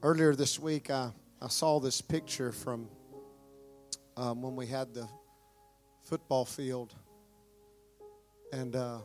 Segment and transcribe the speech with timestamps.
[0.00, 1.10] Earlier this week, I,
[1.42, 2.88] I saw this picture from
[4.16, 5.08] um, when we had the
[6.04, 6.94] football field.
[8.52, 8.98] And uh,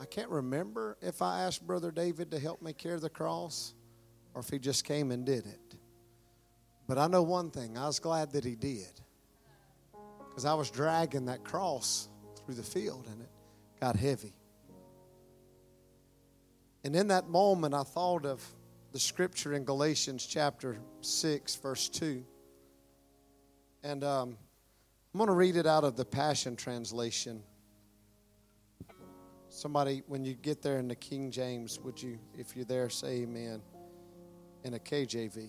[0.00, 3.74] I can't remember if I asked Brother David to help me carry the cross
[4.32, 5.74] or if he just came and did it.
[6.86, 9.00] But I know one thing I was glad that he did
[10.28, 13.30] because I was dragging that cross through the field and it
[13.80, 14.34] got heavy.
[16.84, 18.40] And in that moment, I thought of
[18.94, 22.24] the scripture in Galatians chapter 6, verse 2.
[23.82, 24.38] And um,
[25.12, 27.42] I'm going to read it out of the Passion Translation.
[29.48, 33.22] Somebody, when you get there in the King James, would you, if you're there, say
[33.22, 33.62] amen
[34.62, 35.48] in a KJV?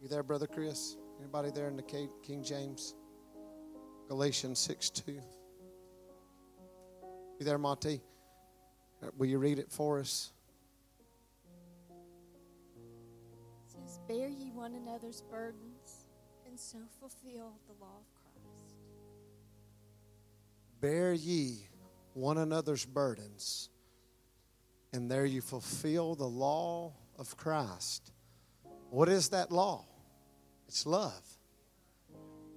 [0.00, 0.96] You there, Brother Chris?
[1.20, 2.94] Anybody there in the King James?
[4.08, 5.12] Galatians 6 2.
[5.12, 5.20] You
[7.44, 8.00] there, Monty?
[9.02, 10.32] Uh, will you read it for us?
[13.66, 16.06] It says, Bear ye one another's burdens,
[16.46, 18.76] and so fulfill the law of Christ.
[20.80, 21.68] Bear ye
[22.14, 23.70] one another's burdens,
[24.92, 28.12] and there you fulfill the law of Christ.
[28.90, 29.84] What is that law?
[30.68, 31.22] It's love.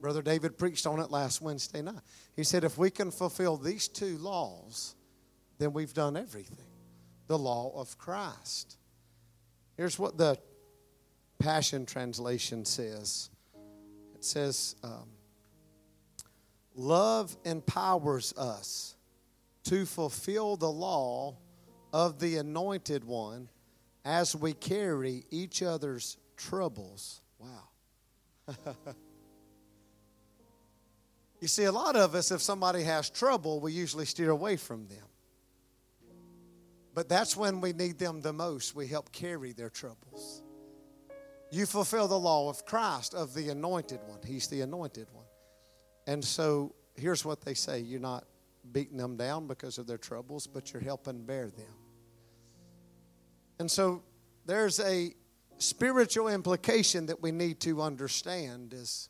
[0.02, 2.02] Brother David preached on it last Wednesday night.
[2.36, 4.95] He said, if we can fulfill these two laws,
[5.58, 6.66] then we've done everything.
[7.28, 8.78] The law of Christ.
[9.78, 10.38] Here's what the
[11.39, 13.30] Passion Translation says
[14.16, 15.09] it says, um,
[16.76, 18.95] Love empowers us
[19.64, 21.38] to fulfill the law
[21.94, 23.50] of the anointed one
[24.03, 27.22] as we carry each other's troubles.
[27.39, 28.56] Wow.
[31.45, 34.88] You see, a lot of us, if somebody has trouble, we usually steer away from
[34.88, 35.06] them.
[36.96, 38.74] But that's when we need them the most.
[38.74, 40.42] We help carry their troubles.
[41.52, 44.20] You fulfill the law of Christ, of the anointed one.
[44.26, 45.26] He's the anointed one.
[46.08, 48.26] And so here's what they say you're not
[48.72, 51.76] beating them down because of their troubles, but you're helping bear them.
[53.60, 54.02] And so
[54.45, 55.14] there's a
[55.58, 59.10] spiritual implication that we need to understand is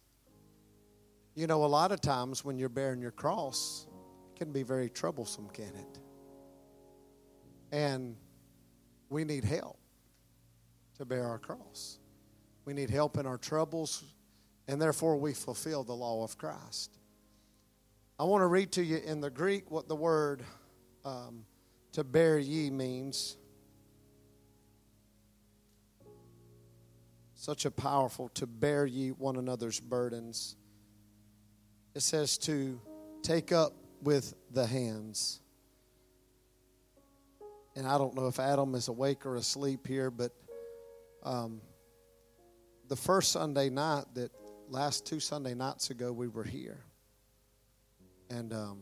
[1.35, 3.87] you know, a lot of times when you're bearing your cross,
[4.33, 5.99] it can be very troublesome, can it?
[7.75, 8.15] And
[9.09, 9.77] we need help
[10.97, 11.99] to bear our cross.
[12.63, 14.03] We need help in our troubles,
[14.67, 16.97] and therefore we fulfill the law of Christ.
[18.17, 20.43] I want to read to you in the Greek what the word
[21.03, 21.45] um,
[21.91, 23.35] to bear ye means.
[27.33, 30.55] Such a powerful to bear ye one another's burdens
[31.95, 32.79] it says to
[33.23, 35.39] take up with the hands.
[37.75, 40.31] And I don't know if Adam is awake or asleep here, but
[41.23, 41.61] um,
[42.87, 44.31] the first Sunday night that
[44.69, 46.83] last two Sunday nights ago we were here,
[48.29, 48.79] and um,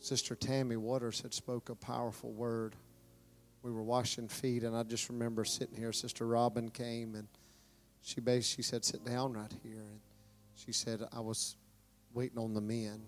[0.00, 2.76] Sister Tammy Waters had spoke a powerful word.
[3.62, 5.92] We were washing feet, and I just remember sitting here.
[5.92, 7.28] Sister Robin came, and
[8.02, 10.00] she basically said, "Sit down right here." And
[10.54, 11.56] she said, "I was
[12.14, 13.02] waiting on the men.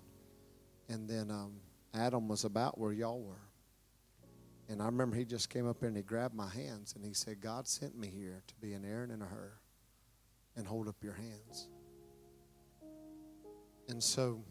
[0.88, 1.52] And then um,
[1.94, 3.40] Adam was about where y'all were.
[4.68, 7.12] And I remember he just came up there and he grabbed my hands and he
[7.12, 9.52] said, God sent me here to be an Aaron and a Hur
[10.56, 11.68] and hold up your hands.
[13.88, 14.42] And so,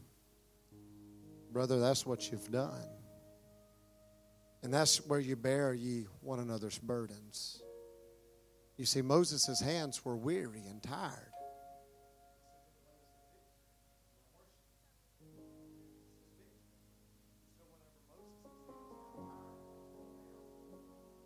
[1.51, 2.87] brother, that's what you've done.
[4.61, 7.61] And that's where you bear ye one another's burdens.
[8.77, 11.32] You see, Moses' hands were weary and tired.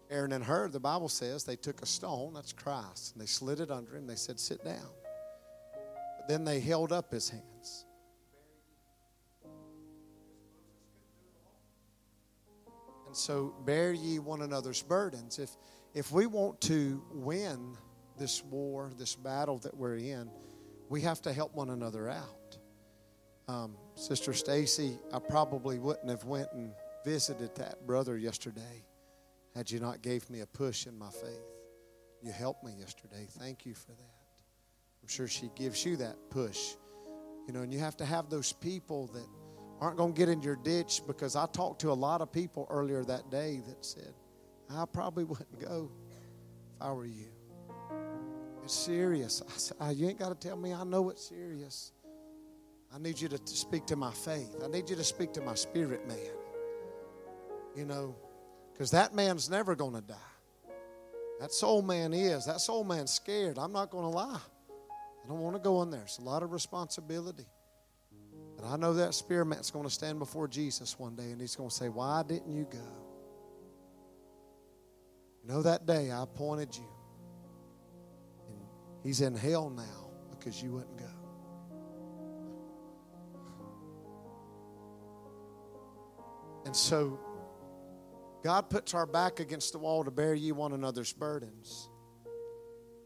[0.09, 3.59] Aaron and Hur, the Bible says, they took a stone, that's Christ, and they slid
[3.59, 4.07] it under him.
[4.07, 4.90] They said, Sit down.
[6.18, 7.85] But then they held up his hands.
[13.06, 15.39] And so, bear ye one another's burdens.
[15.39, 15.51] If,
[15.94, 17.77] if we want to win
[18.18, 20.30] this war, this battle that we're in,
[20.89, 22.57] we have to help one another out.
[23.50, 26.71] Um, Sister Stacy, I probably wouldn't have went and
[27.06, 28.83] visited that brother yesterday
[29.57, 31.42] had you not gave me a push in my faith.
[32.21, 33.27] You helped me yesterday.
[33.39, 34.13] Thank you for that.
[35.01, 36.75] I'm sure she gives you that push.
[37.48, 39.25] You know, and you have to have those people that
[39.81, 42.68] aren't going to get in your ditch because I talked to a lot of people
[42.69, 44.13] earlier that day that said,
[44.69, 47.30] I probably wouldn't go if I were you.
[48.63, 49.42] It's serious.
[49.42, 51.94] I said, oh, you ain't got to tell me I know it's serious.
[52.94, 54.56] I need you to speak to my faith.
[54.63, 56.18] I need you to speak to my spirit man.
[57.75, 58.15] You know,
[58.77, 60.15] because that man's never going to die.
[61.39, 62.45] That soul man is.
[62.45, 63.57] That soul man's scared.
[63.57, 64.39] I'm not going to lie.
[64.39, 66.03] I don't want to go in there.
[66.03, 67.47] It's a lot of responsibility.
[68.56, 71.56] But I know that spirit man's going to stand before Jesus one day and he's
[71.56, 72.77] going to say, Why didn't you go?
[75.44, 76.88] You know, that day I appointed you.
[78.47, 78.59] And
[79.03, 81.06] he's in hell now because you wouldn't go.
[86.65, 87.19] And so
[88.47, 91.89] God puts our back against the wall to bear ye one another's burdens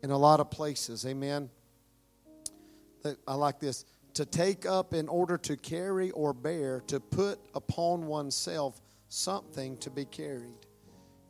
[0.04, 1.04] in a lot of places.
[1.04, 1.50] Amen.
[3.28, 3.86] I like this.
[4.14, 9.90] To take up in order to carry or bear, to put upon oneself something to
[9.90, 10.68] be carried.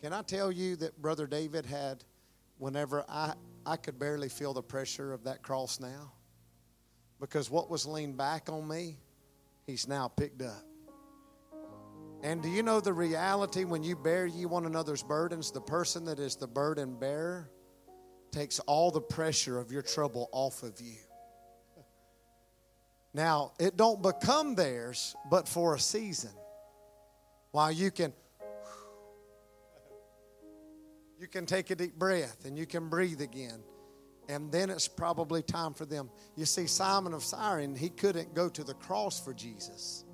[0.01, 2.03] Can I tell you that Brother David had,
[2.57, 3.35] whenever I,
[3.65, 6.11] I could barely feel the pressure of that cross now?
[7.21, 8.97] Because what was leaned back on me,
[9.65, 10.65] he's now picked up.
[12.23, 16.05] And do you know the reality when you bear ye one another's burdens, the person
[16.05, 17.49] that is the burden bearer
[18.31, 20.97] takes all the pressure of your trouble off of you.
[23.13, 26.31] Now, it don't become theirs, but for a season.
[27.51, 28.13] While you can
[31.19, 33.61] you can take a deep breath and you can breathe again.
[34.27, 36.09] And then it's probably time for them.
[36.35, 40.05] You see, Simon of Cyrene, he couldn't go to the cross for Jesus.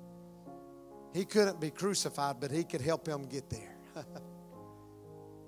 [1.12, 3.76] He couldn't be crucified, but he could help him get there.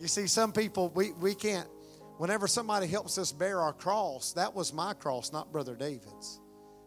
[0.00, 1.68] you see, some people, we, we can't,
[2.16, 6.40] whenever somebody helps us bear our cross, that was my cross, not Brother David's.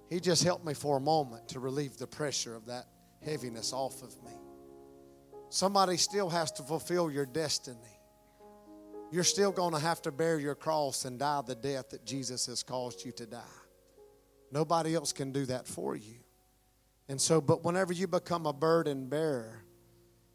[0.10, 2.86] He just helped me for a moment to relieve the pressure of that
[3.24, 4.32] heaviness off of me.
[5.50, 7.78] Somebody still has to fulfill your destiny.
[9.12, 12.48] You're still going to have to bear your cross and die the death that Jesus
[12.48, 13.42] has caused you to die.
[14.52, 16.23] Nobody else can do that for you.
[17.14, 19.64] And so, but whenever you become a burden bearer,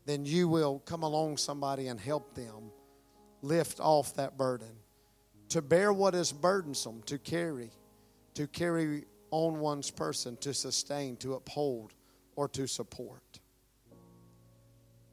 [0.06, 2.70] then you will come along somebody and help them
[3.42, 4.70] lift off that burden.
[5.48, 7.72] To bear what is burdensome, to carry,
[8.34, 11.94] to carry on one's person, to sustain, to uphold,
[12.36, 13.40] or to support.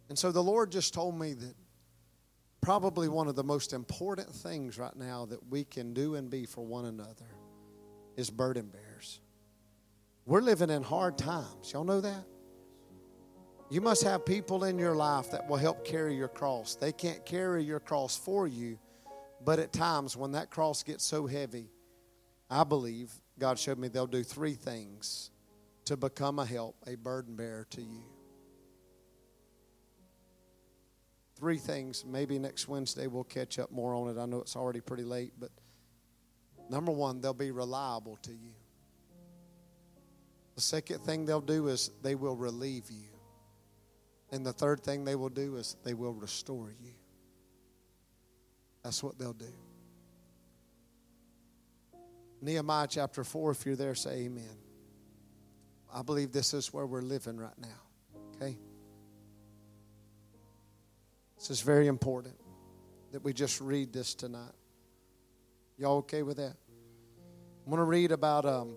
[0.09, 1.55] And so the Lord just told me that
[2.61, 6.45] probably one of the most important things right now that we can do and be
[6.45, 7.25] for one another
[8.15, 8.84] is burden bearers.
[10.25, 11.71] We're living in hard times.
[11.71, 12.25] Y'all know that?
[13.69, 16.75] You must have people in your life that will help carry your cross.
[16.75, 18.79] They can't carry your cross for you,
[19.43, 21.69] but at times when that cross gets so heavy,
[22.49, 25.31] I believe God showed me they'll do three things
[25.85, 28.03] to become a help, a burden bearer to you.
[31.37, 32.05] Three things.
[32.05, 34.19] Maybe next Wednesday we'll catch up more on it.
[34.19, 35.49] I know it's already pretty late, but
[36.69, 38.53] number one, they'll be reliable to you.
[40.55, 43.09] The second thing they'll do is they will relieve you.
[44.31, 46.93] And the third thing they will do is they will restore you.
[48.83, 49.53] That's what they'll do.
[52.41, 54.57] Nehemiah chapter 4, if you're there, say amen.
[55.93, 58.21] I believe this is where we're living right now.
[58.35, 58.57] Okay?
[61.37, 62.35] This is very important
[63.11, 64.51] that we just read this tonight.
[65.77, 66.55] Y'all okay with that?
[67.65, 68.75] I'm going to read about um,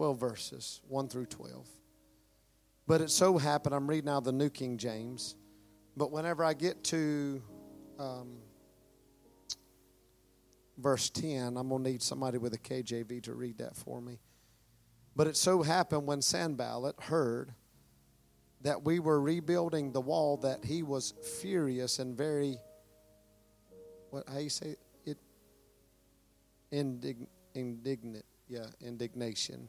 [0.00, 1.68] 12 verses, 1 through 12.
[2.86, 5.36] But it so happened, I'm reading now the New King James,
[5.94, 7.42] but whenever I get to
[7.98, 8.38] um,
[10.78, 14.20] verse 10, I'm going to need somebody with a KJV to read that for me.
[15.14, 17.52] But it so happened when Sanballat heard
[18.62, 22.56] that we were rebuilding the wall that he was furious and very,
[24.08, 25.18] what, how you say it?
[26.72, 29.68] Indig, indignant, yeah, indignation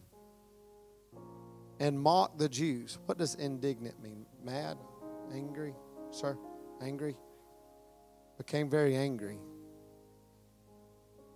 [1.82, 3.00] and mocked the Jews.
[3.08, 4.28] What does indignant mean?
[4.46, 4.78] Mad?
[5.34, 5.74] Angry?
[6.12, 6.38] Sir?
[6.80, 7.18] Angry?
[8.38, 9.40] Became very angry.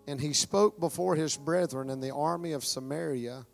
[0.07, 3.47] And he spoke before his brethren in the army of Samaria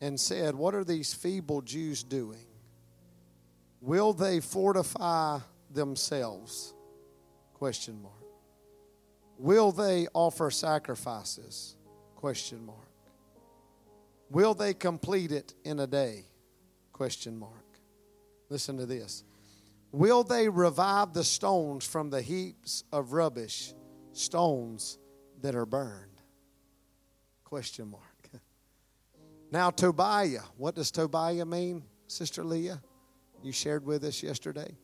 [0.00, 2.46] and said, What are these feeble Jews doing?
[3.82, 5.40] Will they fortify
[5.70, 6.72] themselves?
[7.52, 8.14] Question mark.
[9.36, 11.76] Will they offer sacrifices?
[12.16, 12.93] Question mark.
[14.30, 16.24] Will they complete it in a day?
[16.92, 17.64] Question mark.
[18.48, 19.24] Listen to this.
[19.92, 23.74] Will they revive the stones from the heaps of rubbish,
[24.12, 24.98] stones
[25.40, 26.20] that are burned?
[27.44, 28.02] Question mark.
[29.52, 32.82] Now, Tobiah, what does Tobiah mean, Sister Leah?
[33.40, 34.76] You shared with us yesterday.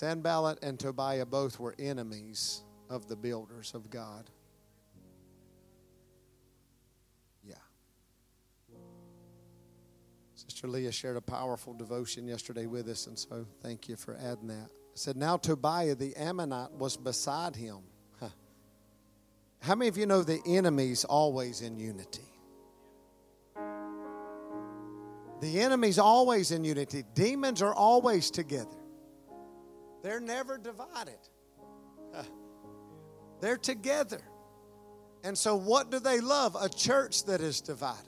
[0.00, 4.30] Sanballat and Tobiah both were enemies of the builders of God.
[7.44, 7.56] Yeah.
[10.34, 14.46] Sister Leah shared a powerful devotion yesterday with us, and so thank you for adding
[14.46, 14.70] that.
[14.94, 17.80] Said, Now Tobiah the Ammonite was beside him.
[18.18, 18.30] Huh.
[19.60, 22.22] How many of you know the enemy's always in unity?
[25.42, 27.04] The enemy's always in unity.
[27.12, 28.79] Demons are always together.
[30.02, 31.18] They're never divided.
[33.40, 34.20] They're together.
[35.22, 36.56] And so, what do they love?
[36.58, 38.04] A church that is divided,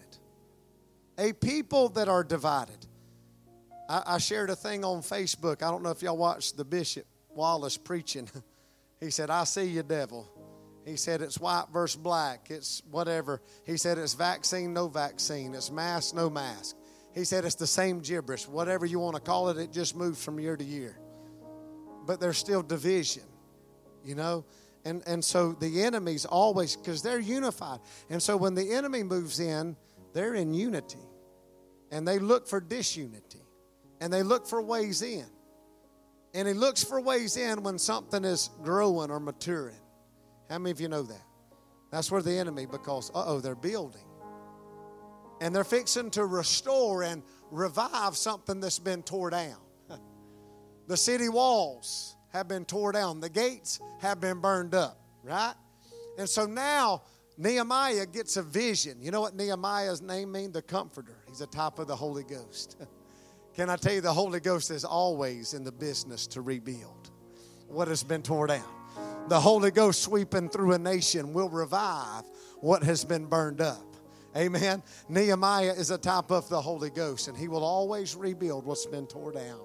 [1.18, 2.86] a people that are divided.
[3.88, 5.62] I, I shared a thing on Facebook.
[5.62, 8.30] I don't know if y'all watched the Bishop Wallace preaching.
[9.00, 10.30] he said, I see you, devil.
[10.86, 12.48] He said it's white versus black.
[12.50, 13.40] It's whatever.
[13.64, 15.54] He said it's vaccine, no vaccine.
[15.54, 16.76] It's mask, no mask.
[17.14, 18.48] He said it's the same gibberish.
[18.48, 20.98] Whatever you want to call it, it just moves from year to year.
[22.06, 23.24] But there's still division,
[24.04, 24.44] you know?
[24.84, 27.78] And, and so the enemy's always, because they're unified.
[28.10, 29.76] And so when the enemy moves in,
[30.12, 30.98] they're in unity.
[31.90, 33.42] And they look for disunity.
[34.00, 35.26] And they look for ways in.
[36.34, 39.76] And he looks for ways in when something is growing or maturing.
[40.50, 41.24] How many of you know that?
[41.90, 44.02] That's where the enemy, because, uh oh, they're building
[45.42, 49.56] and they're fixing to restore and revive something that's been tore down.
[50.86, 55.54] The city walls have been tore down, the gates have been burned up, right?
[56.18, 57.02] And so now
[57.38, 58.98] Nehemiah gets a vision.
[59.00, 60.52] You know what Nehemiah's name means?
[60.52, 61.16] The Comforter.
[61.28, 62.76] He's a type of the Holy Ghost.
[63.54, 67.10] Can I tell you, the Holy Ghost is always in the business to rebuild
[67.68, 68.64] what has been torn down.
[69.28, 72.24] The Holy Ghost sweeping through a nation will revive
[72.60, 73.84] what has been burned up.
[74.36, 74.82] Amen.
[75.08, 79.06] Nehemiah is a type of the Holy Ghost, and he will always rebuild what's been
[79.06, 79.60] torn down.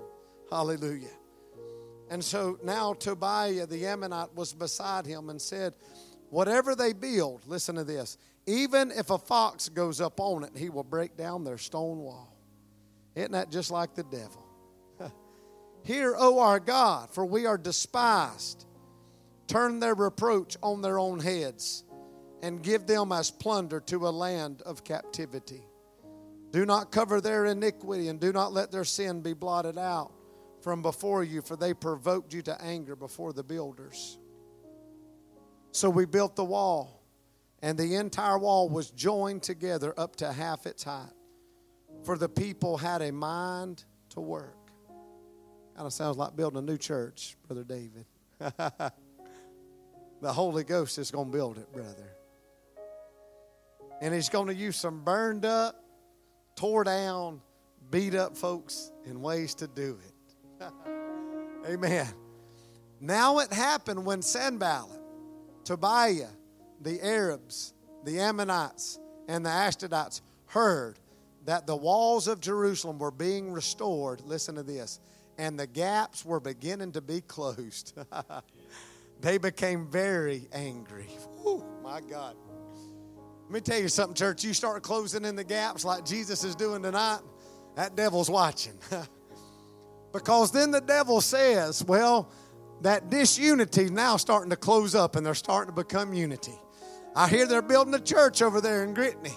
[0.49, 1.07] Hallelujah.
[2.09, 5.73] And so now Tobiah the Ammonite was beside him and said,
[6.29, 10.69] Whatever they build, listen to this, even if a fox goes up on it, he
[10.69, 12.35] will break down their stone wall.
[13.15, 14.45] Isn't that just like the devil?
[15.83, 18.65] Hear, O our God, for we are despised.
[19.47, 21.83] Turn their reproach on their own heads
[22.41, 25.63] and give them as plunder to a land of captivity.
[26.51, 30.11] Do not cover their iniquity and do not let their sin be blotted out
[30.67, 34.19] from before you, for they provoked you to anger before the builders.
[35.71, 37.01] So we built the wall,
[37.61, 41.13] and the entire wall was joined together up to half its height,
[42.03, 44.57] for the people had a mind to work.
[45.73, 48.05] Kind of sounds like building a new church, Brother David.
[50.21, 52.11] the Holy Ghost is going to build it, brother.
[54.01, 55.81] And he's going to use some burned up,
[56.57, 57.39] tore down,
[57.89, 60.16] beat up folks in ways to do it.
[61.67, 62.07] Amen.
[62.99, 64.99] Now it happened when Sanballat,
[65.63, 66.29] Tobiah,
[66.81, 67.73] the Arabs,
[68.03, 70.99] the Ammonites, and the Ashdodites heard
[71.45, 74.21] that the walls of Jerusalem were being restored.
[74.21, 74.99] Listen to this.
[75.37, 77.97] And the gaps were beginning to be closed.
[79.21, 81.07] they became very angry.
[81.41, 82.35] Whew, my God.
[83.43, 84.43] Let me tell you something, church.
[84.43, 87.19] You start closing in the gaps like Jesus is doing tonight,
[87.75, 88.77] that devil's watching.
[90.13, 92.29] because then the devil says, well,
[92.81, 96.55] that disunity is now starting to close up and they're starting to become unity.
[97.15, 99.33] I hear they're building a church over there in Gritney.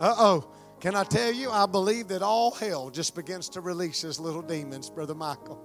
[0.00, 0.50] Uh oh.
[0.80, 4.40] Can I tell you, I believe that all hell just begins to release his little
[4.40, 5.62] demons, Brother Michael.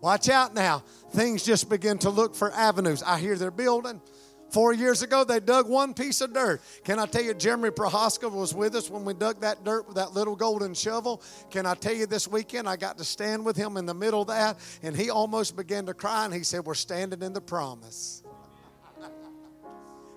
[0.00, 0.84] Watch out now.
[1.10, 3.02] Things just begin to look for avenues.
[3.02, 4.00] I hear they're building.
[4.56, 6.62] Four years ago, they dug one piece of dirt.
[6.82, 9.96] Can I tell you, Jeremy Prohaska was with us when we dug that dirt with
[9.96, 11.20] that little golden shovel?
[11.50, 14.22] Can I tell you, this weekend I got to stand with him in the middle
[14.22, 17.40] of that, and he almost began to cry, and he said, We're standing in the
[17.42, 18.22] promise.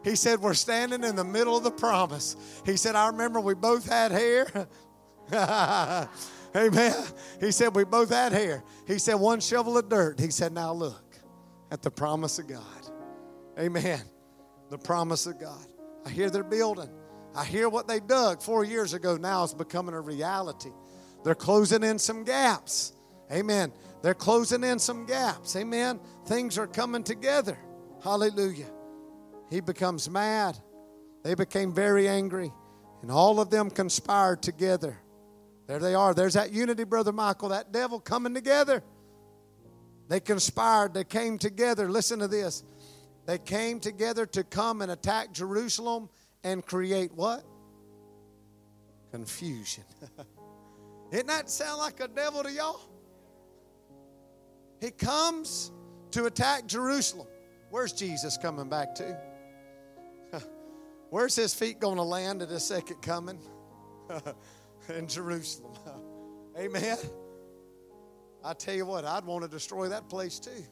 [0.06, 2.38] He said, We're standing in the middle of the promise.
[2.66, 4.48] He said, I remember we both had hair.
[6.56, 6.96] Amen.
[7.42, 8.64] He said, We both had hair.
[8.88, 10.18] He said, One shovel of dirt.
[10.18, 11.18] He said, Now look
[11.72, 12.64] at the promise of God.
[13.60, 14.00] Amen
[14.70, 15.66] the promise of God.
[16.06, 16.90] I hear they're building.
[17.36, 20.72] I hear what they dug four years ago now is becoming a reality.
[21.24, 22.94] They're closing in some gaps.
[23.32, 23.72] Amen.
[24.02, 25.56] They're closing in some gaps.
[25.56, 26.00] Amen.
[26.26, 27.58] Things are coming together.
[28.04, 28.70] Hallelujah.
[29.50, 30.58] He becomes mad.
[31.24, 32.52] They became very angry.
[33.02, 34.98] And all of them conspired together.
[35.68, 36.14] There they are.
[36.14, 38.84] There's that unity, Brother Michael, that devil coming together.
[40.08, 40.94] They conspired.
[40.94, 41.90] They came together.
[41.90, 42.64] Listen to this.
[43.30, 46.10] They came together to come and attack Jerusalem
[46.44, 47.44] and create what?
[49.12, 49.84] Confusion.
[51.12, 52.82] Didn't that sound like a devil to y'all?
[54.82, 55.72] He comes
[56.10, 57.28] to attack Jerusalem.
[57.70, 59.16] Where's Jesus coming back to?
[61.12, 63.38] Where's his feet going to land at his second coming?
[64.90, 65.74] In Jerusalem.
[66.58, 66.98] Amen.
[68.44, 70.64] I tell you what, I'd want to destroy that place too.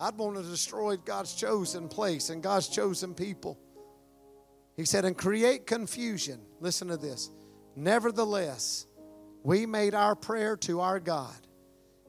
[0.00, 3.58] I'd want to destroy God's chosen place and God's chosen people.
[4.76, 6.40] He said, and create confusion.
[6.60, 7.30] Listen to this.
[7.74, 8.86] Nevertheless,
[9.42, 11.36] we made our prayer to our God,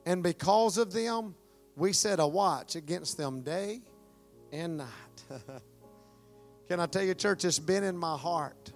[0.06, 1.36] and because of them,
[1.76, 3.82] we set a watch against them day
[4.52, 5.24] and night.
[6.68, 8.72] Can I tell you, church, it's been in my heart.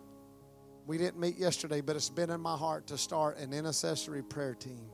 [0.88, 4.56] We didn't meet yesterday, but it's been in my heart to start an intercessory prayer
[4.56, 4.90] team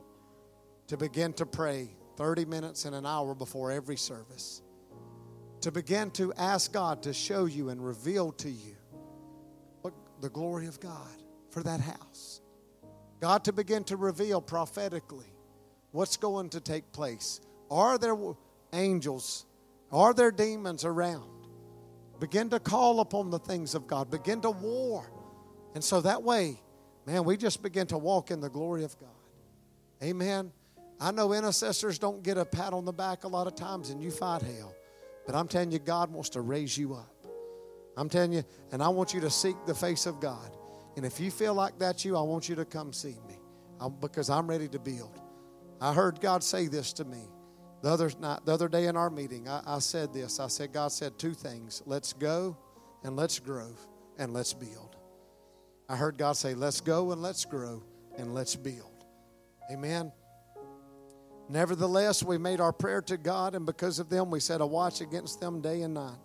[0.88, 4.60] to begin to pray 30 minutes and an hour before every service.
[5.62, 8.76] To begin to ask God to show you and reveal to you
[10.20, 11.08] the glory of God
[11.48, 12.42] for that house.
[13.20, 15.32] God to begin to reveal prophetically
[15.92, 17.40] what's going to take place.
[17.70, 18.14] Are there
[18.74, 19.46] angels?
[19.90, 21.46] Are there demons around?
[22.18, 24.10] Begin to call upon the things of God.
[24.10, 25.10] Begin to war.
[25.74, 26.60] And so that way,
[27.06, 29.08] man, we just begin to walk in the glory of God.
[30.02, 30.52] Amen.
[31.00, 34.02] I know intercessors don't get a pat on the back a lot of times and
[34.02, 34.74] you fight hell.
[35.26, 37.14] But I'm telling you, God wants to raise you up.
[37.96, 40.56] I'm telling you, and I want you to seek the face of God.
[40.96, 43.38] And if you feel like that's you, I want you to come see me
[43.80, 45.18] I'm, because I'm ready to build.
[45.80, 47.22] I heard God say this to me
[47.82, 49.48] the other night, the other day in our meeting.
[49.48, 50.38] I, I said this.
[50.38, 52.56] I said, God said two things: let's go
[53.04, 53.74] and let's grow
[54.18, 54.96] and let's build.
[55.88, 57.82] I heard God say, let's go and let's grow
[58.16, 59.04] and let's build.
[59.72, 60.12] Amen.
[61.50, 65.00] Nevertheless, we made our prayer to God, and because of them, we set a watch
[65.00, 66.18] against them day and night.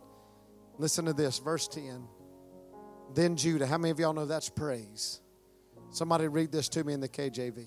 [0.77, 2.08] Listen to this, verse 10.
[3.15, 5.22] Then Judah, how many of y'all know that's praise?
[5.89, 7.65] Somebody read this to me in the KJV.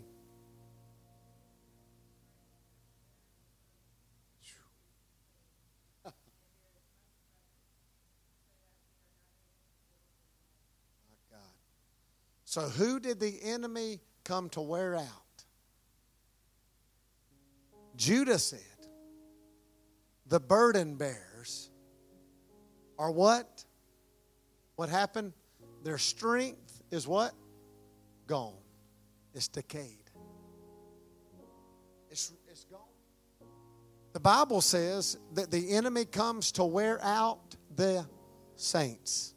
[12.45, 15.28] So, who did the enemy come to wear out?
[17.99, 18.61] Judah said,
[20.29, 21.69] the burden bearers
[22.97, 23.65] are what?
[24.77, 25.33] What happened?
[25.83, 27.33] Their strength is what?
[28.29, 28.55] Gone.
[29.35, 29.99] It's decayed.
[32.09, 32.81] It's, it's gone.
[34.13, 38.07] The Bible says that the enemy comes to wear out the
[38.55, 39.35] saints.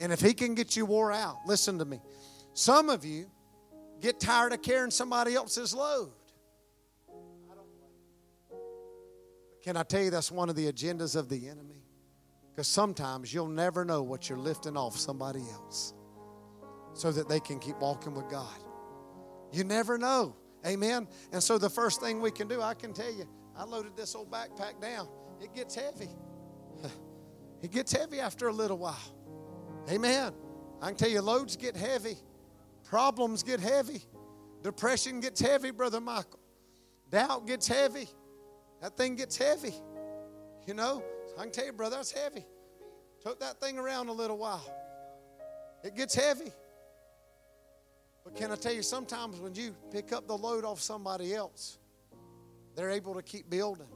[0.00, 2.00] And if he can get you wore out, listen to me.
[2.54, 3.28] Some of you
[4.00, 6.12] get tired of carrying somebody else's load.
[9.62, 11.84] Can I tell you that's one of the agendas of the enemy?
[12.50, 15.94] Because sometimes you'll never know what you're lifting off somebody else
[16.94, 18.58] so that they can keep walking with God.
[19.52, 20.36] You never know.
[20.66, 21.08] Amen.
[21.32, 24.14] And so the first thing we can do, I can tell you, I loaded this
[24.14, 25.08] old backpack down.
[25.40, 26.10] It gets heavy.
[27.62, 28.98] It gets heavy after a little while.
[29.88, 30.32] Amen.
[30.80, 32.16] I can tell you, loads get heavy,
[32.82, 34.02] problems get heavy,
[34.62, 36.40] depression gets heavy, Brother Michael,
[37.08, 38.08] doubt gets heavy.
[38.82, 39.74] That thing gets heavy.
[40.66, 41.02] You know,
[41.38, 42.44] I can tell you, brother, that's heavy.
[43.24, 44.68] Took that thing around a little while.
[45.84, 46.52] It gets heavy.
[48.24, 51.78] But can I tell you, sometimes when you pick up the load off somebody else,
[52.74, 53.88] they're able to keep building.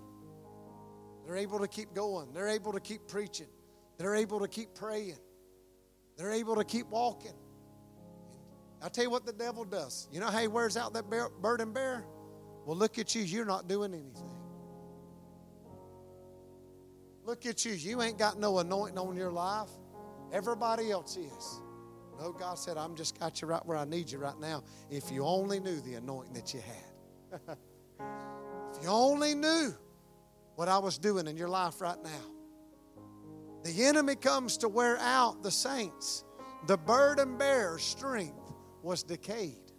[1.27, 2.33] They're able to keep going.
[2.33, 3.49] They're able to keep preaching.
[3.99, 5.19] They're able to keep praying.
[6.17, 7.35] They're able to keep walking.
[8.83, 10.09] I'll tell you what the devil does.
[10.13, 11.07] You know how he wears out that
[11.41, 12.05] burden bear?
[12.65, 13.23] Well, look at you.
[13.23, 14.36] You're not doing anything.
[17.27, 17.73] Look at you.
[17.73, 19.69] You ain't got no anointing on your life.
[20.33, 21.61] Everybody else is.
[22.21, 24.63] No, God said, I'm just got you right where I need you right now.
[24.91, 27.41] If you only knew the anointing that you had.
[28.73, 29.75] if you only knew
[30.55, 32.11] what I was doing in your life right now.
[33.65, 36.25] The enemy comes to wear out the saints.
[36.69, 39.73] The burden bearer's strength was decayed.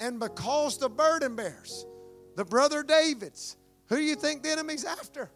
[0.00, 1.86] And because the burden bearers,
[2.34, 3.56] the brother David's,
[3.88, 5.30] who do you think the enemy's after?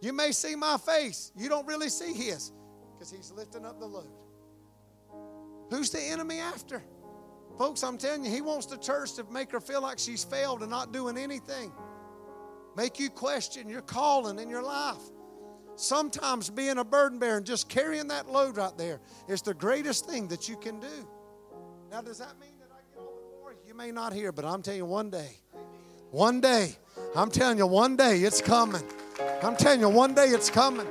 [0.00, 2.52] You may see my face, you don't really see his
[2.94, 4.10] because he's lifting up the load.
[5.70, 6.82] Who's the enemy after?
[7.58, 10.62] Folks, I'm telling you, he wants the church to make her feel like she's failed
[10.62, 11.72] and not doing anything.
[12.76, 15.02] Make you question your calling in your life.
[15.76, 20.06] Sometimes being a burden bearer and just carrying that load right there is the greatest
[20.06, 21.08] thing that you can do.
[21.90, 23.56] Now, does that mean that I get all the glory?
[23.66, 25.40] You may not hear, but I'm telling you, one day,
[26.10, 26.76] one day,
[27.14, 28.82] I'm telling you, one day it's coming.
[29.42, 30.86] I'm telling you, one day it's coming.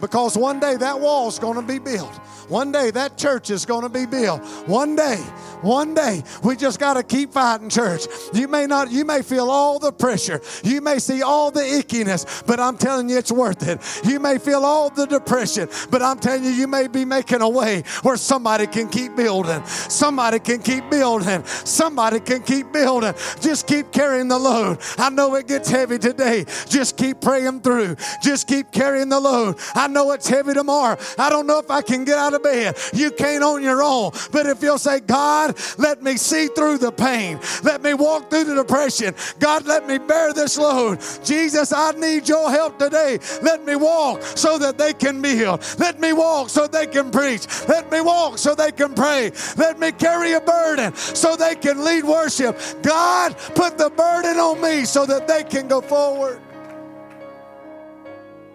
[0.00, 2.12] Because one day that wall's going to be built.
[2.48, 4.42] One day that church is going to be built.
[4.66, 5.22] One day,
[5.64, 8.06] one day, we just got to keep fighting, church.
[8.32, 10.40] You may not, you may feel all the pressure.
[10.62, 13.80] You may see all the ickiness, but I'm telling you it's worth it.
[14.04, 17.48] You may feel all the depression, but I'm telling you, you may be making a
[17.48, 19.64] way where somebody can keep building.
[19.64, 21.44] Somebody can keep building.
[21.44, 23.14] Somebody can keep building.
[23.40, 24.78] Just keep carrying the load.
[24.98, 26.44] I know it gets heavy today.
[26.68, 27.96] Just keep praying through.
[28.22, 29.56] Just keep carrying the load.
[29.74, 30.98] I know it's heavy tomorrow.
[31.18, 32.76] I don't know if I can get out of bed.
[32.92, 34.12] You can't on your own.
[34.32, 38.44] But if you'll say, God, let me see through the pain, let me walk through
[38.44, 41.00] the depression, God, let me bear this load.
[41.24, 43.18] Jesus, I need your help today.
[43.42, 45.64] Let me walk so that they can be healed.
[45.78, 47.46] Let me walk so they can preach.
[47.68, 49.32] Let me walk so they can pray.
[49.56, 52.58] Let me carry a burden so they can lead worship.
[52.82, 56.40] God, put the burden on me so that they can go forward.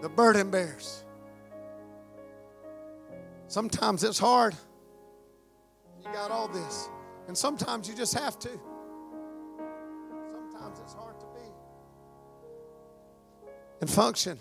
[0.00, 1.04] The burden bears.
[3.48, 4.54] Sometimes it's hard.
[6.52, 6.88] This.
[7.28, 8.48] And sometimes you just have to.
[10.18, 11.30] Sometimes it's hard to be
[13.80, 14.38] and function.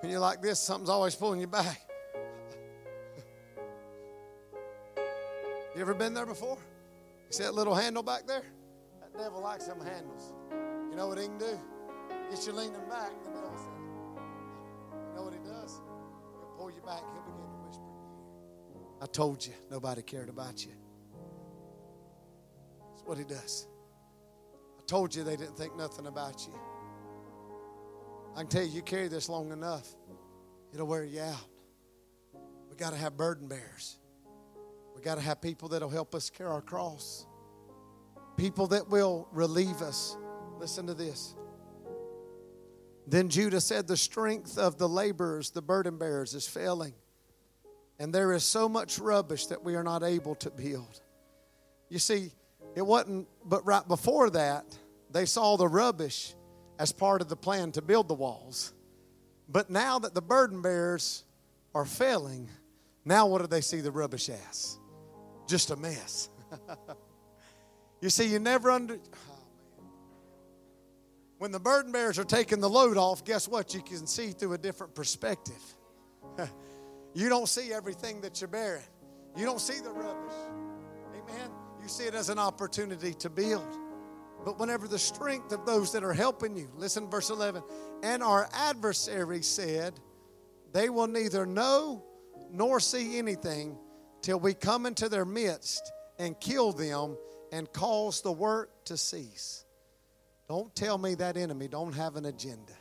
[0.00, 1.80] When you're like this, something's always pulling you back.
[5.74, 6.58] You ever been there before?
[7.26, 8.42] You see that little handle back there?
[9.00, 10.32] That devil likes them handles.
[10.90, 11.58] You know what he can do?
[12.30, 13.30] Get you leaning back, the.
[13.30, 15.80] You know what he does?
[16.38, 17.02] He'll pull you back.
[17.12, 17.49] He'll begin
[19.00, 20.72] I told you nobody cared about you.
[22.90, 23.66] That's what he does.
[24.78, 26.54] I told you they didn't think nothing about you.
[28.36, 29.88] I can tell you, you carry this long enough,
[30.72, 31.48] it'll wear you out.
[32.68, 33.98] We got to have burden bearers.
[34.94, 37.26] We got to have people that'll help us carry our cross.
[38.36, 40.16] People that will relieve us.
[40.58, 41.34] Listen to this.
[43.06, 46.94] Then Judah said, The strength of the laborers, the burden bearers, is failing.
[48.00, 51.02] And there is so much rubbish that we are not able to build.
[51.90, 52.32] You see,
[52.74, 54.64] it wasn't, but right before that,
[55.10, 56.34] they saw the rubbish
[56.78, 58.72] as part of the plan to build the walls.
[59.50, 61.24] But now that the burden bearers
[61.74, 62.48] are failing,
[63.04, 64.78] now what do they see the rubbish as?
[65.46, 66.30] Just a mess.
[68.00, 68.94] you see, you never under.
[68.94, 69.88] Oh,
[71.36, 73.74] when the burden bearers are taking the load off, guess what?
[73.74, 75.62] You can see through a different perspective.
[77.14, 78.84] you don't see everything that you're bearing,
[79.36, 80.34] you don't see the rubbish.
[81.14, 81.50] Amen.
[81.82, 83.76] You see it as an opportunity to build.
[84.44, 87.62] But whenever the strength of those that are helping you, listen, verse 11,
[88.02, 90.00] and our adversary said,
[90.72, 92.04] they will neither know
[92.50, 93.76] nor see anything
[94.22, 97.16] till we come into their midst and kill them
[97.52, 99.64] and cause the work to cease.
[100.48, 102.72] Don't tell me that enemy don't have an agenda.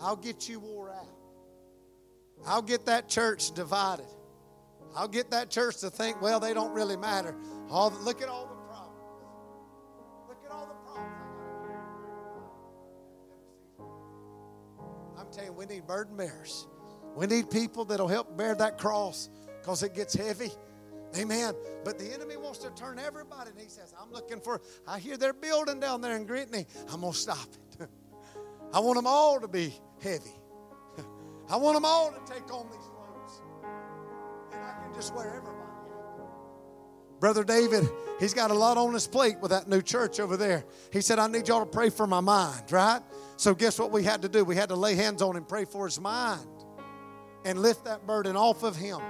[0.00, 1.19] I'll get you wore out.
[2.46, 4.06] I'll get that church divided.
[4.96, 7.34] I'll get that church to think, well, they don't really matter.
[7.68, 8.98] All the, look at all the problems.
[10.28, 11.16] Look at all the problems.
[15.18, 16.66] I'm telling you, we need burden bearers.
[17.14, 19.28] We need people that'll help bear that cross
[19.60, 20.50] because it gets heavy.
[21.16, 21.54] Amen.
[21.84, 25.16] But the enemy wants to turn everybody, and he says, I'm looking for, I hear
[25.16, 26.66] they're building down there in Gritney.
[26.92, 27.48] I'm going to stop
[27.80, 27.88] it.
[28.72, 30.39] I want them all to be heavy.
[31.50, 33.42] I want them all to take on these loads.
[34.52, 35.60] And I can just wear everybody out.
[37.18, 40.64] Brother David, he's got a lot on his plate with that new church over there.
[40.92, 43.00] He said, I need y'all to pray for my mind, right?
[43.36, 44.44] So, guess what we had to do?
[44.44, 46.46] We had to lay hands on him, pray for his mind,
[47.44, 49.00] and lift that burden off of him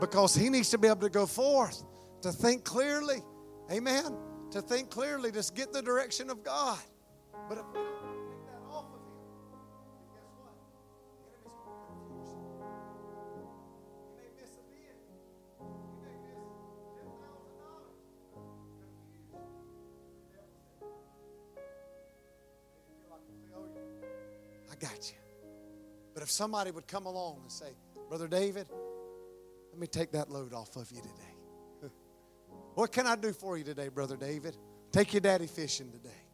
[0.00, 1.84] because he needs to be able to go forth
[2.22, 3.22] to think clearly.
[3.70, 4.16] Amen.
[4.52, 6.78] To think clearly, just get the direction of God.
[7.48, 7.64] But if
[26.26, 27.68] if somebody would come along and say,
[28.08, 28.66] Brother David,
[29.70, 31.84] let me take that load off of you today.
[32.74, 34.56] what can I do for you today, Brother David?
[34.90, 36.24] Take your daddy fishing today.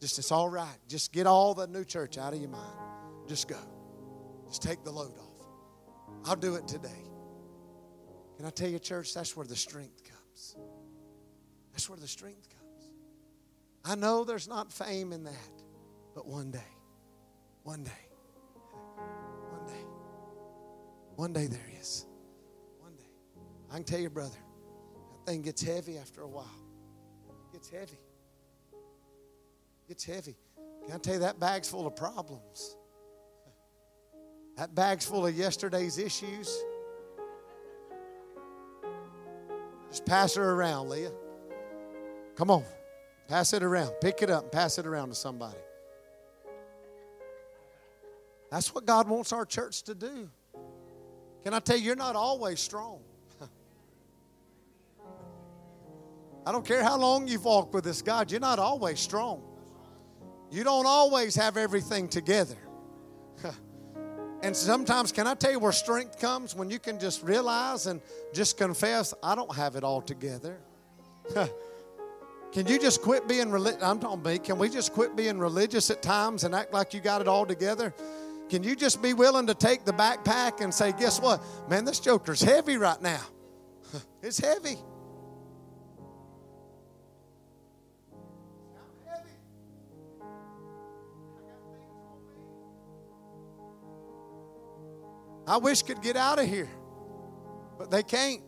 [0.00, 0.76] Just, it's all right.
[0.88, 2.76] Just get all the new church out of your mind.
[3.28, 3.60] Just go.
[4.48, 5.46] Just take the load off.
[6.24, 6.88] I'll do it today.
[8.36, 10.56] Can I tell you, church, that's where the strength comes.
[11.70, 12.90] That's where the strength comes.
[13.84, 15.62] I know there's not fame in that,
[16.16, 16.58] but one day,
[17.62, 18.09] one day,
[21.20, 22.06] one day there is.
[22.78, 23.04] One day.
[23.70, 26.48] I can tell you, brother, that thing gets heavy after a while.
[27.28, 27.98] It gets heavy.
[28.72, 30.34] It gets heavy.
[30.86, 32.74] Can I tell you that bag's full of problems?
[34.56, 36.58] That bag's full of yesterday's issues.
[39.90, 41.12] Just pass her around, Leah.
[42.34, 42.64] Come on.
[43.28, 43.92] Pass it around.
[44.00, 45.58] Pick it up and pass it around to somebody.
[48.50, 50.30] That's what God wants our church to do.
[51.44, 53.00] Can I tell you, you're not always strong.
[56.46, 59.42] I don't care how long you've walked with this God, you're not always strong.
[60.50, 62.56] You don't always have everything together.
[64.42, 66.54] and sometimes, can I tell you where strength comes?
[66.56, 68.00] When you can just realize and
[68.34, 70.58] just confess, I don't have it all together.
[72.52, 73.82] can you just quit being religious?
[73.82, 74.40] I'm talking.
[74.40, 77.46] Can we just quit being religious at times and act like you got it all
[77.46, 77.94] together?
[78.50, 81.40] Can you just be willing to take the backpack and say, guess what?
[81.68, 83.20] Man, this joker's heavy right now.
[84.22, 84.76] it's heavy.
[95.46, 96.68] I wish could get out of here,
[97.78, 98.42] but they can't.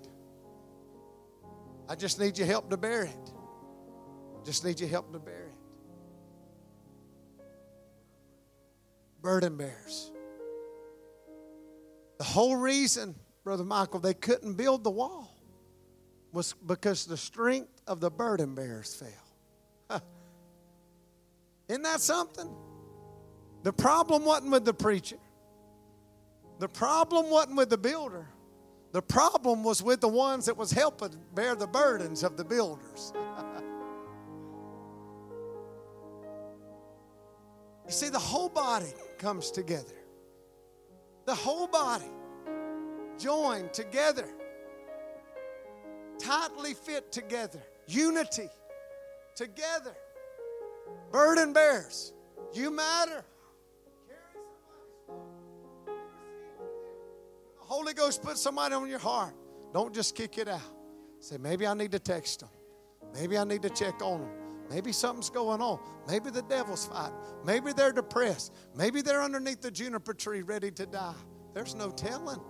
[1.88, 3.32] I just need your help to bear it.
[4.44, 5.41] Just need your help to bear it.
[9.22, 10.10] Burden bears.
[12.18, 15.34] The whole reason, Brother Michael, they couldn't build the wall
[16.32, 20.00] was because the strength of the burden bearers fell.
[21.68, 22.48] Isn't that something?
[23.62, 25.18] The problem wasn't with the preacher.
[26.58, 28.26] The problem wasn't with the builder.
[28.92, 33.12] The problem was with the ones that was helping bear the burdens of the builders.
[37.92, 39.94] you see, the whole body comes together.
[41.26, 42.10] The whole body
[43.18, 44.26] joined together,
[46.18, 48.48] tightly fit together, unity
[49.36, 49.94] together.
[51.10, 52.14] Burden bears,
[52.54, 53.26] you matter.
[57.58, 59.34] Holy Ghost put somebody on your heart,
[59.74, 60.60] don't just kick it out.
[61.20, 62.48] Say, maybe I need to text them.
[63.12, 64.41] Maybe I need to check on them.
[64.72, 65.80] Maybe something's going on.
[66.08, 67.14] Maybe the devil's fighting.
[67.44, 68.54] Maybe they're depressed.
[68.74, 71.14] Maybe they're underneath the juniper tree ready to die.
[71.52, 72.40] There's no telling.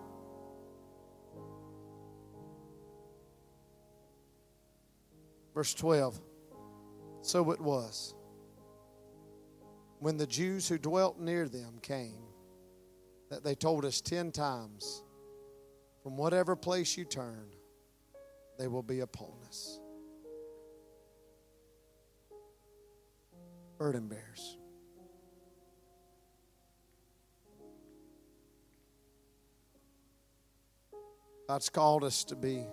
[5.53, 6.21] Verse 12.
[7.23, 8.15] So it was.
[9.99, 12.23] When the Jews who dwelt near them came,
[13.31, 15.03] that they told us ten times
[16.05, 17.49] from whatever place you turn,
[18.61, 19.81] they will be upon us.
[23.83, 24.59] Burden bears.
[31.49, 32.65] God's called us to be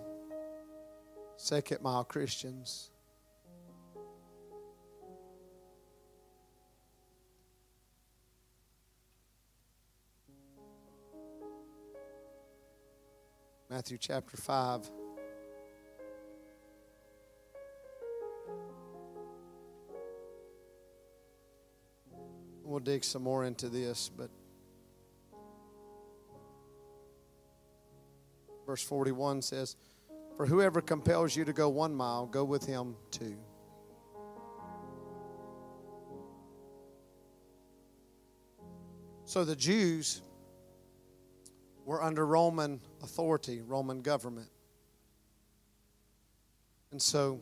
[1.36, 2.92] second mile Christians.
[13.68, 14.99] Matthew chapter 5.
[22.70, 24.30] We'll dig some more into this, but
[28.64, 29.74] verse 41 says,
[30.36, 33.36] For whoever compels you to go one mile, go with him two.
[39.24, 40.22] So the Jews
[41.84, 44.48] were under Roman authority, Roman government.
[46.92, 47.40] And so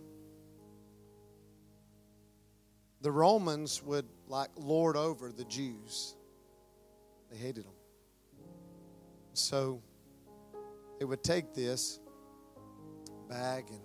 [3.00, 6.16] the Romans would like lord over the Jews.
[7.30, 7.72] They hated them.
[9.34, 9.82] So
[10.98, 12.00] they would take this
[13.28, 13.80] bag and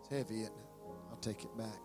[0.00, 0.68] it's heavy, isn't it?
[1.10, 1.80] I'll take it back.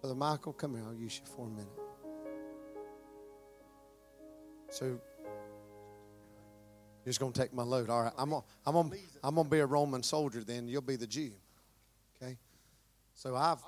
[0.00, 0.84] Brother Michael, come here.
[0.86, 1.68] I'll use you for a minute.
[4.70, 5.00] So
[7.04, 7.90] you're just going to take my load.
[7.90, 8.12] All right.
[8.16, 10.68] I'm going I'm gonna, I'm gonna be a Roman soldier then.
[10.68, 11.32] You'll be the Jew.
[12.16, 12.38] Okay?
[13.12, 13.58] So I've,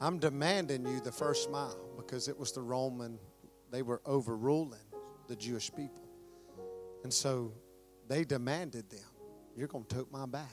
[0.00, 3.18] I'm demanding you the first mile because it was the Roman,
[3.70, 4.80] they were overruling
[5.28, 6.08] the Jewish people.
[7.04, 7.52] And so
[8.08, 9.00] they demanded them,
[9.54, 10.48] You're going to tote my bag.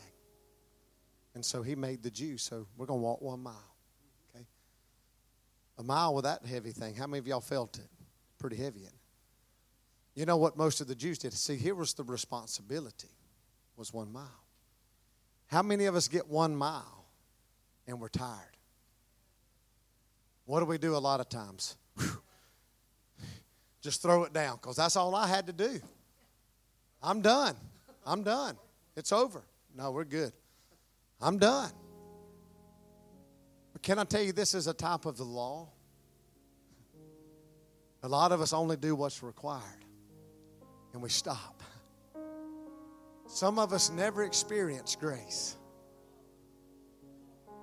[1.36, 2.38] And so he made the Jew.
[2.38, 3.76] So we're going to walk one mile.
[4.36, 4.45] Okay?
[5.78, 6.95] A mile with that heavy thing.
[6.95, 7.88] How many of y'all felt it?
[8.39, 8.88] Pretty heavy.
[10.17, 11.32] You know what most of the Jews did?
[11.34, 13.12] See, here was the responsibility
[13.75, 14.43] was one mile.
[15.45, 17.06] How many of us get one mile
[17.86, 18.58] and we're tired?
[20.45, 21.77] What do we do a lot of times?
[23.82, 25.80] Just throw it down because that's all I had to do.
[27.03, 27.56] I'm done.
[28.03, 28.58] I'm done.
[28.95, 29.43] It's over.
[29.75, 30.34] No, we're good.
[31.21, 31.69] I'm done.
[33.71, 35.69] But can I tell you, this is a type of the law?
[38.01, 39.84] A lot of us only do what's required
[40.97, 41.62] and we stop.
[43.27, 45.55] Some of us never experience grace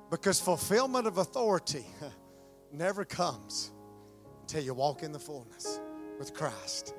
[0.08, 1.84] because fulfillment of authority
[2.72, 3.72] never comes
[4.42, 5.80] until you walk in the fullness
[6.16, 6.94] with Christ.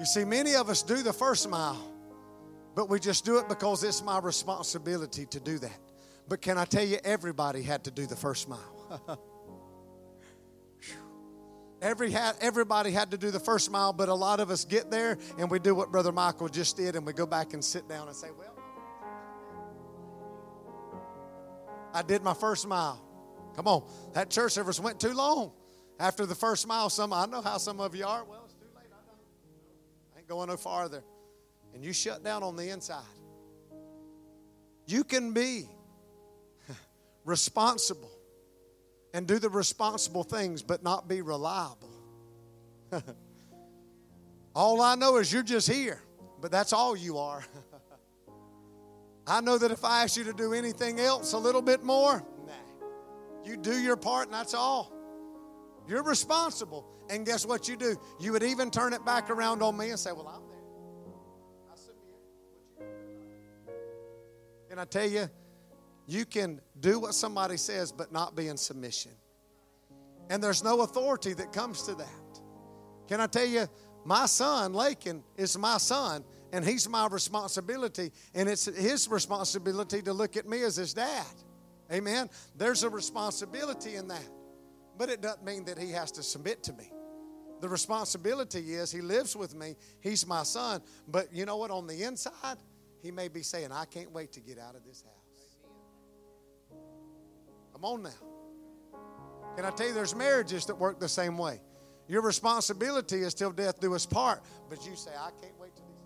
[0.00, 1.92] You see, many of us do the first mile,
[2.74, 5.78] but we just do it because it's my responsibility to do that.
[6.26, 9.20] But can I tell you, everybody had to do the first mile.
[11.82, 14.88] Every had, everybody had to do the first mile, but a lot of us get
[14.88, 17.88] there and we do what Brother Michael just did and we go back and sit
[17.88, 18.56] down and say, Well,
[21.92, 23.02] I did my first mile.
[23.56, 23.82] Come on,
[24.14, 25.52] that church service went too long.
[25.98, 28.24] After the first mile, some I know how some of you are.
[28.24, 28.86] Well, it's too late.
[28.92, 31.02] I, I ain't going no farther.
[31.74, 33.02] And you shut down on the inside.
[34.86, 35.68] You can be
[37.24, 38.10] responsible
[39.14, 41.90] and do the responsible things, but not be reliable.
[44.54, 46.00] all I know is you're just here,
[46.40, 47.44] but that's all you are.
[49.26, 52.24] I know that if I ask you to do anything else a little bit more,
[52.46, 52.52] nah.
[53.44, 54.92] You do your part, and that's all.
[55.86, 56.86] You're responsible.
[57.10, 57.96] And guess what you do?
[58.20, 60.58] You would even turn it back around on me and say, Well, I'm there.
[61.72, 62.88] I submit.
[64.70, 65.28] Can I tell you?
[66.06, 69.12] You can do what somebody says, but not be in submission.
[70.30, 72.40] And there's no authority that comes to that.
[73.08, 73.68] Can I tell you,
[74.04, 80.12] my son, Lakin, is my son, and he's my responsibility, and it's his responsibility to
[80.12, 81.26] look at me as his dad.
[81.92, 82.28] Amen.
[82.56, 84.28] There's a responsibility in that.
[84.98, 86.90] But it doesn't mean that he has to submit to me.
[87.60, 90.82] The responsibility is he lives with me, he's my son.
[91.06, 91.70] But you know what?
[91.70, 92.56] On the inside,
[93.02, 95.22] he may be saying, I can't wait to get out of this house.
[97.82, 98.10] Come on now.
[99.56, 101.60] Can I tell you, there's marriages that work the same way.
[102.06, 104.40] Your responsibility is till death do us part,
[104.70, 105.96] but you say, I can't wait till these.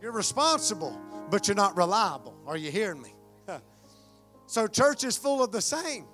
[0.00, 0.96] You're responsible,
[1.28, 2.36] but you're not reliable.
[2.46, 3.14] Are you hearing me?
[4.46, 6.06] so church is full of the same.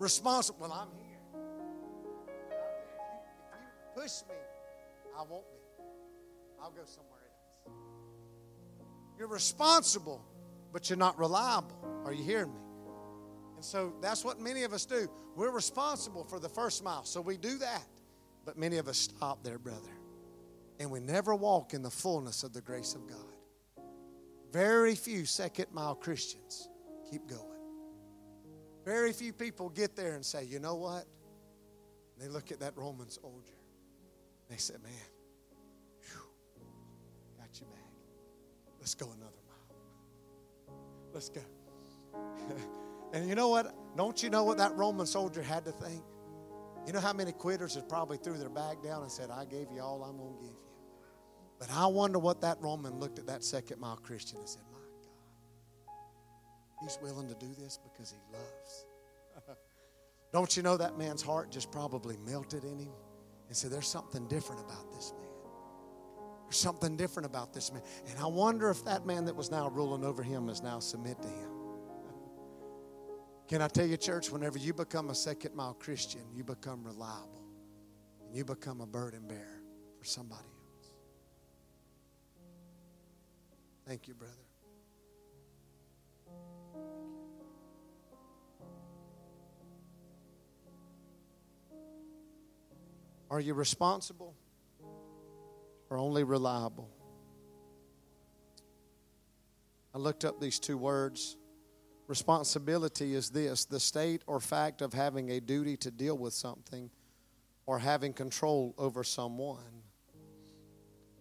[0.00, 0.58] Responsible.
[0.60, 1.18] Well, I'm here.
[3.52, 4.34] If you push me,
[5.16, 5.58] I won't be.
[6.60, 7.20] I'll go somewhere
[7.66, 7.74] else.
[9.18, 10.24] You're responsible,
[10.72, 11.76] but you're not reliable.
[12.04, 12.60] Are you hearing me?
[13.56, 15.08] And so that's what many of us do.
[15.34, 17.86] We're responsible for the first mile, so we do that.
[18.44, 19.90] But many of us stop there, brother.
[20.80, 23.18] And we never walk in the fullness of the grace of God.
[24.52, 26.68] Very few second mile Christians
[27.10, 27.42] keep going.
[28.84, 31.04] Very few people get there and say, you know what?
[32.14, 33.52] And they look at that Roman soldier.
[34.48, 34.92] They say, man,
[36.00, 36.22] whew,
[37.38, 37.92] got you back.
[38.80, 39.37] Let's go another
[41.12, 41.40] Let's go.
[43.12, 43.74] and you know what?
[43.96, 46.02] Don't you know what that Roman soldier had to think?
[46.86, 49.66] You know how many quitters had probably threw their bag down and said, I gave
[49.70, 50.68] you all I'm going to give you.
[51.58, 54.78] But I wonder what that Roman looked at that second mile Christian and said, My
[54.78, 55.94] God,
[56.82, 58.86] he's willing to do this because he loves.
[60.32, 62.92] Don't you know that man's heart just probably melted in him
[63.48, 65.27] and said, There's something different about this man.
[66.48, 67.82] There's something different about this man.
[68.08, 71.20] And I wonder if that man that was now ruling over him is now submit
[71.20, 71.50] to him.
[73.48, 77.44] Can I tell you, church, whenever you become a second mile Christian, you become reliable.
[78.26, 79.62] And you become a burden bearer
[79.98, 80.92] for somebody else.
[83.86, 84.32] Thank you, brother.
[93.30, 94.34] Are you responsible?
[95.90, 96.90] Are only reliable.
[99.94, 101.36] I looked up these two words.
[102.06, 106.90] Responsibility is this the state or fact of having a duty to deal with something
[107.66, 109.82] or having control over someone.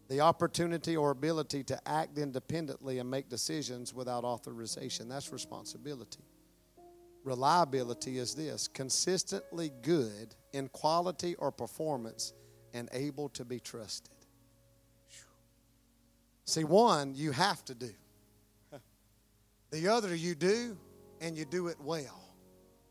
[0.09, 5.09] The opportunity or ability to act independently and make decisions without authorization.
[5.09, 6.23] That's responsibility.
[7.25, 12.31] Reliability is this consistently good in quality or performance
[12.73, 14.16] and able to be trusted.
[16.47, 17.91] See, one, you have to do.
[19.69, 20.77] The other, you do,
[21.19, 22.33] and you do it well.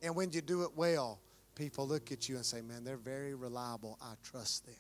[0.02, 1.20] And when you do it well,
[1.54, 3.98] people look at you and say, Man, they're very reliable.
[4.02, 4.74] I trust them.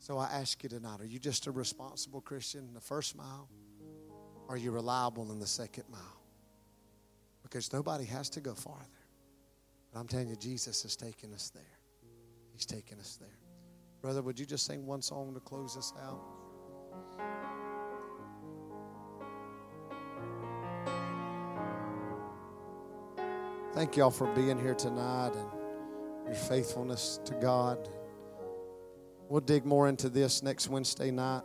[0.00, 3.48] So I ask you tonight are you just a responsible Christian in the first mile?
[4.48, 6.20] Are you reliable in the second mile?
[7.44, 8.82] Because nobody has to go farther.
[9.92, 11.78] But I'm telling you, Jesus is taking us there.
[12.52, 13.38] He's taking us there.
[14.00, 16.41] Brother, would you just sing one song to close us out?
[23.74, 25.48] Thank y'all for being here tonight and
[26.26, 27.88] your faithfulness to God.
[29.28, 31.42] We'll dig more into this next Wednesday night.